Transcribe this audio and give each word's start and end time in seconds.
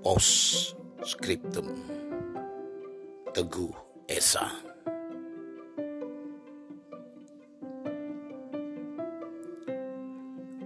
Post 0.00 0.80
Scriptum 1.04 1.76
Teguh 3.36 3.76
Esa 4.08 4.48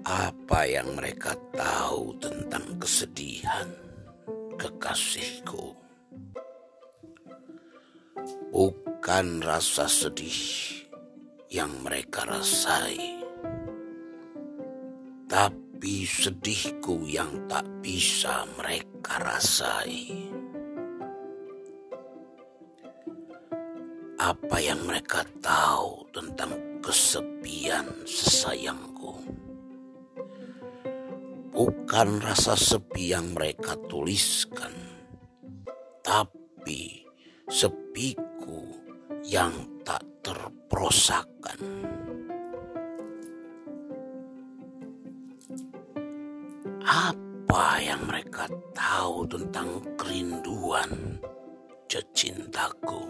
Apa 0.07 0.71
yang 0.71 0.95
mereka 0.95 1.35
tahu 1.51 2.15
tentang 2.23 2.79
kesedihan 2.79 3.67
kekasihku? 4.55 5.75
Bukan 8.55 9.43
rasa 9.43 9.91
sedih 9.91 10.39
yang 11.51 11.75
mereka 11.83 12.23
rasai, 12.23 13.19
tapi 15.27 15.64
sedihku 16.09 17.05
yang 17.05 17.45
tak 17.45 17.69
bisa 17.85 18.49
mereka 18.57 19.21
rasai. 19.21 20.09
Apa 24.17 24.57
yang 24.65 24.81
mereka 24.89 25.29
tahu 25.45 26.09
tentang 26.17 26.57
kesepian 26.81 27.85
sesayangku? 28.09 29.21
Bukan 31.53 32.09
rasa 32.25 32.57
sepi 32.57 33.13
yang 33.13 33.37
mereka 33.37 33.77
tuliskan, 33.85 34.73
tapi 36.01 37.05
sepiku 37.53 38.65
yang 39.21 39.53
tak 39.85 40.01
terprosakan. 40.25 41.61
Apa 47.55 47.79
yang 47.79 48.03
mereka 48.11 48.51
tahu 48.75 49.31
tentang 49.31 49.79
kerinduan 49.95 50.91
cecintaku? 51.87 53.07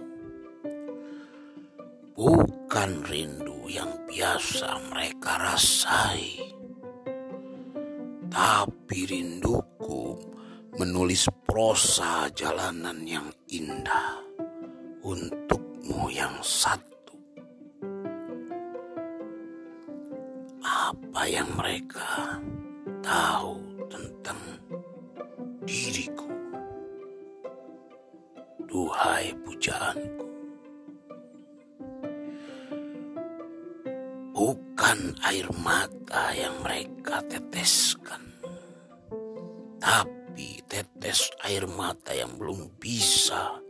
Bukan 2.13 2.91
rindu 3.09 3.57
yang 3.73 3.89
biasa 4.05 4.85
mereka 4.93 5.49
rasai, 5.49 6.45
tapi 8.29 9.09
rinduku 9.09 10.13
menulis 10.77 11.25
prosa 11.49 12.29
jalanan 12.37 13.01
yang 13.09 13.33
indah 13.49 14.21
untukmu 15.01 16.13
yang 16.13 16.37
satu. 16.45 17.17
Apa 20.61 21.33
yang 21.33 21.49
mereka 21.57 22.37
tahu 23.01 23.64
tentang 23.89 24.41
diriku. 25.65 26.29
Duhai 28.65 29.33
pujaanku. 29.47 30.29
Bukan 34.35 34.99
air 35.23 35.47
mata 35.63 36.35
yang 36.35 36.59
mereka 36.67 37.23
teteskan. 37.31 38.35
Tapi 39.79 40.59
tetes 40.67 41.31
air 41.47 41.71
mata 41.71 42.11
yang 42.11 42.35
belum 42.35 42.75
bisa 42.83 43.63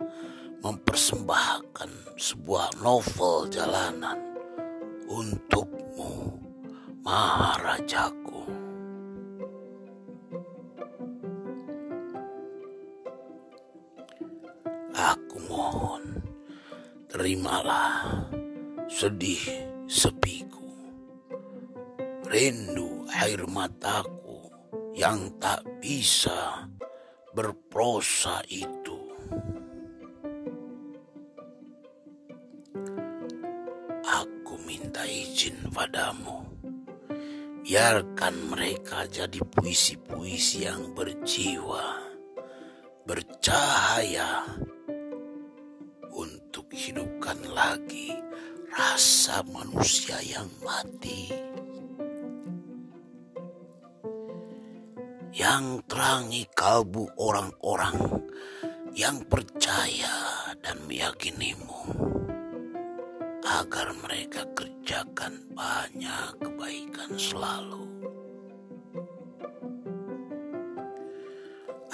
mempersembahkan 0.64 2.16
sebuah 2.16 2.80
novel 2.80 3.52
jalanan 3.52 4.16
untukmu, 5.04 6.40
Maharajaku. 7.04 8.23
Terimalah 17.14 18.26
sedih 18.90 19.38
sepiku, 19.86 20.66
rindu 22.26 23.06
air 23.06 23.38
mataku 23.46 24.50
yang 24.98 25.30
tak 25.38 25.62
bisa 25.78 26.66
berprosa 27.30 28.42
itu. 28.50 28.98
Aku 34.02 34.58
minta 34.66 35.06
izin 35.06 35.70
padamu, 35.70 36.42
biarkan 37.62 38.34
mereka 38.50 39.06
jadi 39.06 39.38
puisi-puisi 39.54 40.66
yang 40.66 40.90
berjiwa, 40.98 42.10
bercahaya, 43.06 44.42
hidupkan 46.74 47.38
lagi 47.54 48.10
rasa 48.74 49.46
manusia 49.46 50.18
yang 50.26 50.50
mati. 50.66 51.30
Yang 55.34 55.86
terangi 55.86 56.42
kalbu 56.50 57.14
orang-orang 57.14 58.26
yang 58.94 59.22
percaya 59.26 60.50
dan 60.62 60.82
meyakinimu 60.90 61.82
agar 63.42 63.94
mereka 64.02 64.42
kerjakan 64.54 65.46
banyak 65.54 66.38
kebaikan 66.42 67.10
selalu. 67.18 67.86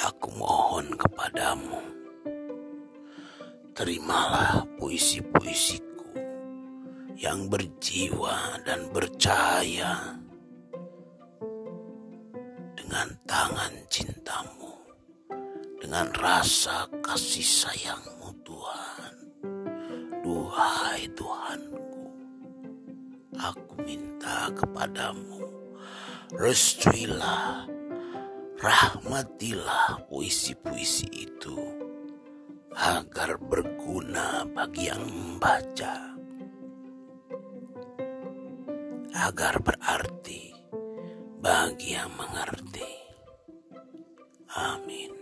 Aku 0.00 0.28
mohon 0.36 0.96
kepadamu 0.96 1.99
terimalah 3.80 4.60
puisi-puisiku 4.76 6.12
yang 7.16 7.48
berjiwa 7.48 8.60
dan 8.68 8.92
bercahaya 8.92 10.20
dengan 12.76 13.08
tangan 13.24 13.72
cintamu, 13.88 14.76
dengan 15.80 16.12
rasa 16.12 16.92
kasih 17.00 17.40
sayangmu 17.40 18.28
Tuhan. 18.44 19.14
Duhai 20.28 21.08
Tuhanku, 21.16 22.04
aku 23.40 23.80
minta 23.80 24.52
kepadamu, 24.60 25.40
restuilah, 26.36 27.64
rahmatilah 28.60 30.04
puisi-puisi 30.12 31.32
itu 31.32 31.88
agar 32.74 33.38
berguna 33.38 34.46
bagi 34.50 34.90
yang 34.90 35.02
membaca, 35.06 35.94
agar 39.14 39.54
berarti 39.60 40.54
bagi 41.40 41.94
yang 41.98 42.10
mengerti. 42.14 42.90
Amin. 44.54 45.19